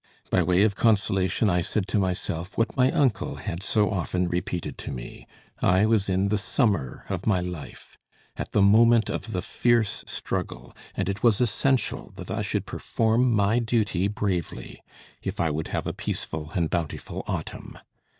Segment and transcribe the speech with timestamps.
[0.31, 4.75] By way of consolation I said to myself what my uncle had so often repeated
[4.79, 5.27] to me:
[5.61, 7.99] I was in the summer of my life,
[8.35, 13.31] at the moment of the fierce struggle, and it was essential that I should perform
[13.31, 14.81] my duty bravely,
[15.21, 17.77] if I would have a peaceful and bountiful autumn.